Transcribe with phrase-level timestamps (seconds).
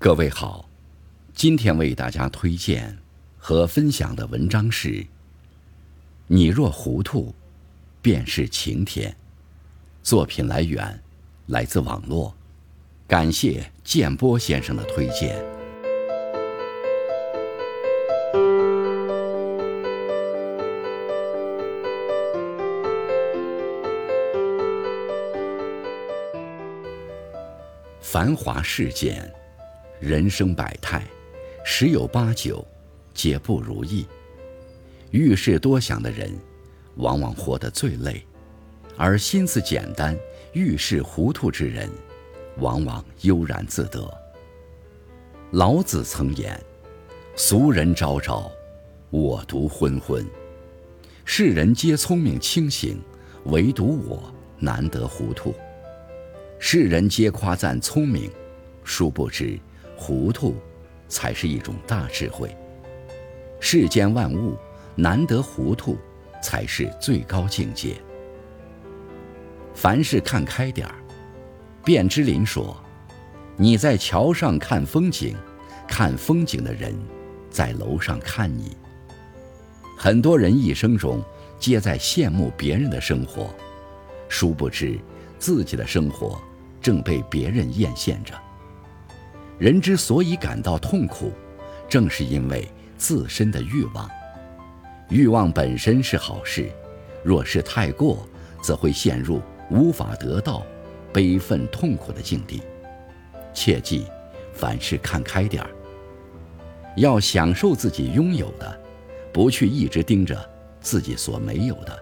[0.00, 0.64] 各位好，
[1.34, 2.96] 今天为大家推荐
[3.36, 5.04] 和分享的文章是：
[6.28, 7.34] 你若糊涂，
[8.00, 9.16] 便是晴天。
[10.04, 11.02] 作品来源
[11.46, 12.32] 来自网络，
[13.08, 15.44] 感谢建波先生的推荐。
[28.00, 29.28] 繁华世间。
[30.00, 31.02] 人生百态，
[31.64, 32.64] 十有八九
[33.12, 34.06] 皆不如意。
[35.10, 36.32] 遇事多想的人，
[36.96, 38.24] 往往活得最累；
[38.96, 40.16] 而心思简单、
[40.52, 41.90] 遇事糊涂之人，
[42.58, 44.08] 往往悠然自得。
[45.50, 46.56] 老子曾言
[47.34, 48.48] ：“俗人昭昭，
[49.10, 50.24] 我独昏昏。
[51.24, 53.00] 世人皆聪明清醒，
[53.46, 55.52] 唯独我难得糊涂。
[56.60, 58.30] 世人皆夸赞聪明，
[58.84, 59.58] 殊不知。”
[59.98, 60.54] 糊涂，
[61.08, 62.56] 才是一种大智慧。
[63.58, 64.56] 世间万物，
[64.94, 65.98] 难得糊涂，
[66.40, 67.96] 才是最高境界。
[69.74, 70.94] 凡事看开点儿。
[71.84, 72.76] 卞之琳说
[73.58, 75.36] ：“你在桥上看风景，
[75.88, 76.94] 看风景的人，
[77.50, 78.76] 在楼上看你。”
[79.98, 81.20] 很多人一生中
[81.58, 83.52] 皆在羡慕别人的生活，
[84.28, 84.96] 殊不知
[85.40, 86.40] 自己的生活
[86.80, 88.32] 正被别人艳羡着。
[89.58, 91.32] 人之所以感到痛苦，
[91.88, 94.08] 正是因为自身的欲望。
[95.10, 96.70] 欲望本身是好事，
[97.24, 98.28] 若是太过，
[98.62, 100.64] 则会陷入无法得到、
[101.12, 102.62] 悲愤痛苦的境地。
[103.52, 104.06] 切记，
[104.52, 105.70] 凡事看开点儿，
[106.96, 108.80] 要享受自己拥有的，
[109.32, 110.38] 不去一直盯着
[110.80, 111.98] 自己所没有的，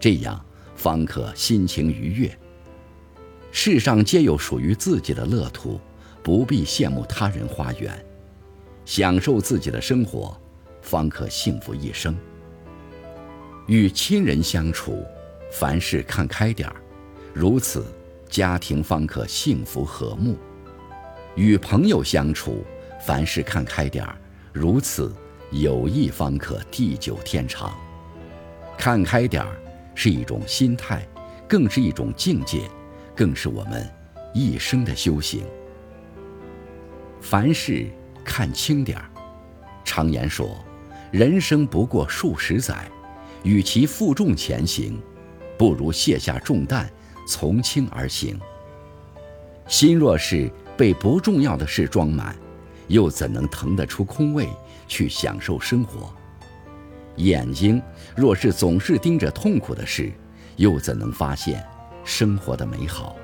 [0.00, 2.36] 这样方可心情愉悦。
[3.52, 5.80] 世上皆有属于自己的乐土。
[6.22, 7.92] 不必羡慕他人花园，
[8.84, 10.36] 享受自己的生活，
[10.82, 12.16] 方可幸福一生。
[13.66, 15.04] 与亲人相处，
[15.50, 16.76] 凡事看开点儿，
[17.32, 17.84] 如此
[18.28, 20.34] 家庭方可幸福和睦；
[21.36, 22.64] 与朋友相处，
[23.00, 24.16] 凡事看开点儿，
[24.52, 25.14] 如此
[25.52, 27.72] 友谊方可地久天长。
[28.76, 29.60] 看开点儿
[29.94, 31.06] 是一种心态，
[31.48, 32.68] 更是一种境界，
[33.14, 33.88] 更是我们
[34.34, 35.44] 一生的修行。
[37.30, 37.86] 凡事
[38.24, 39.08] 看轻点儿。
[39.84, 40.64] 常言说，
[41.12, 42.90] 人生不过数十载，
[43.44, 45.00] 与其负重前行，
[45.56, 46.90] 不如卸下重担，
[47.28, 48.36] 从轻而行。
[49.68, 52.34] 心若是被不重要的事装满，
[52.88, 54.48] 又怎能腾得出空位
[54.88, 56.12] 去享受生活？
[57.14, 57.80] 眼睛
[58.16, 60.12] 若是总是盯着痛苦的事，
[60.56, 61.64] 又怎能发现
[62.02, 63.14] 生活的美好？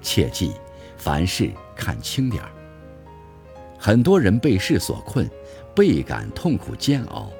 [0.00, 0.54] 切记，
[0.96, 2.50] 凡事看轻点儿。
[3.82, 5.26] 很多人被事所困，
[5.74, 7.30] 倍感痛苦煎熬，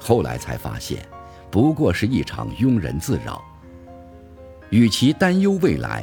[0.00, 1.08] 后来才发现，
[1.48, 3.40] 不过是一场庸人自扰。
[4.70, 6.02] 与其担忧未来，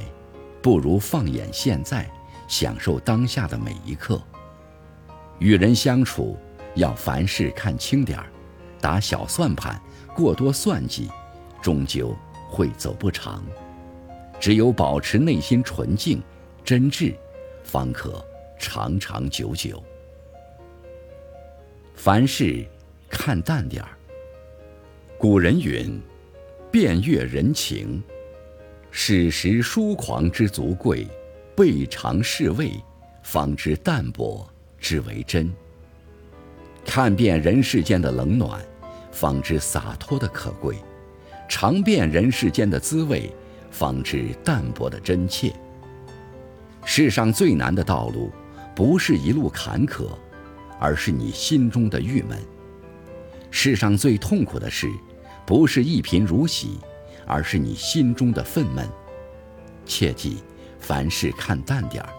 [0.62, 2.10] 不如放眼现在，
[2.48, 4.22] 享受当下的每一刻。
[5.40, 6.38] 与人相处，
[6.76, 8.28] 要凡事看轻点儿，
[8.80, 9.78] 打小算盘，
[10.16, 11.12] 过多算计，
[11.62, 12.16] 终究
[12.50, 13.44] 会走不长。
[14.40, 16.24] 只有保持内心纯净、
[16.64, 17.14] 真挚，
[17.66, 18.26] 方可。
[18.66, 19.84] 长长久久，
[21.96, 22.66] 凡事
[23.10, 23.90] 看淡点儿。
[25.18, 26.02] 古人云
[26.72, 28.02] ：“遍阅人情，
[28.90, 31.06] 始识疏狂之足贵；
[31.58, 32.72] 备尝世味，
[33.22, 34.48] 方知淡泊
[34.80, 35.54] 之为真。”
[36.88, 38.66] 看遍人世间的冷暖，
[39.12, 40.78] 方知洒脱的可贵；
[41.50, 43.30] 尝遍人世间的滋味，
[43.70, 45.54] 方知淡泊的真切。
[46.86, 48.32] 世上最难的道路。
[48.76, 50.10] 不是一路坎坷，
[50.80, 52.38] 而是你心中的郁闷。
[53.52, 54.90] 世上最痛苦的事，
[55.46, 56.80] 不是一贫如洗，
[57.28, 58.88] 而是你心中的愤懑。
[59.86, 60.38] 切记，
[60.80, 62.10] 凡事看淡点儿，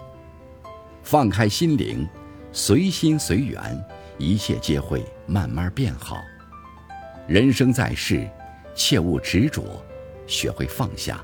[1.03, 2.07] 放开心灵，
[2.51, 3.61] 随心随缘，
[4.17, 6.21] 一切皆会慢慢变好。
[7.27, 8.25] 人生在世，
[8.73, 9.83] 切勿执着，
[10.25, 11.21] 学会放下。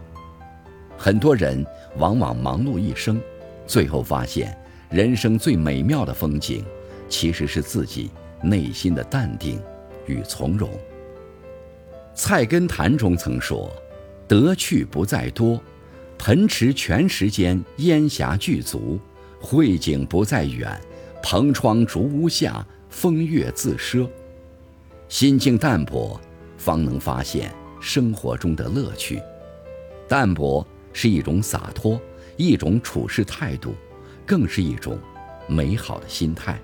[0.98, 1.66] 很多人
[1.98, 3.22] 往往忙碌一生，
[3.66, 4.58] 最后发现。
[4.92, 6.66] 人生最美妙的风景，
[7.08, 8.12] 其实是自己
[8.44, 9.58] 内心的淡定
[10.06, 10.70] 与从容。
[12.14, 13.72] 《菜根谭》中曾说
[14.28, 15.62] ：“得去不在多，
[16.18, 19.00] 盆池泉时间烟霞俱足；
[19.40, 20.70] 慧景不在远，
[21.24, 24.06] 蓬窗竹屋下风月自奢。”
[25.08, 26.20] 心境淡泊，
[26.58, 27.50] 方能发现
[27.80, 29.22] 生活中的乐趣。
[30.06, 31.98] 淡泊是一种洒脱，
[32.36, 33.74] 一种处事态度。
[34.32, 34.98] 更是一种
[35.46, 36.58] 美好的心态。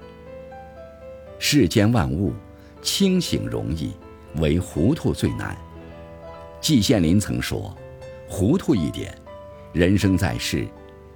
[1.38, 2.31] 世间万物，
[2.81, 3.92] 清醒容易，
[4.38, 5.54] 唯糊涂最难。
[6.62, 7.78] 季羡林曾说
[8.25, 9.14] ：“糊涂一点，
[9.74, 10.66] 人生在世，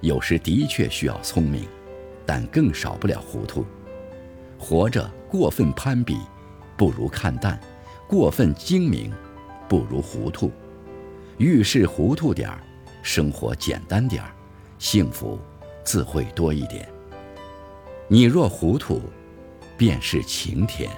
[0.02, 1.66] 有时的确需要聪明，
[2.26, 3.64] 但更少不了糊涂。
[4.58, 6.18] 活着过分攀比，
[6.76, 7.56] 不如看淡；
[8.06, 9.10] 过分精明，
[9.70, 10.52] 不如糊涂。
[11.38, 12.60] 遇事糊涂点儿，
[13.02, 14.30] 生活简单点儿，
[14.78, 15.38] 幸福
[15.84, 16.88] 自会多一点。
[18.08, 19.00] 你若糊涂，
[19.76, 20.90] 便是晴天。